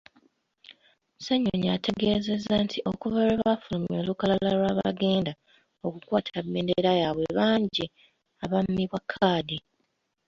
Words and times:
Ssenyonyi 1.17 1.67
ategeezezza 1.77 2.55
nti 2.65 2.77
okuva 2.91 3.19
lwebafulumya 3.27 3.97
olukalala 4.01 4.49
lw'abagenda 4.57 5.31
okukwata 5.85 6.37
bbendera 6.45 6.91
yabwe 7.01 7.27
bangi 7.37 7.85
abammibwa 8.43 8.99
kkaadi. 9.03 9.57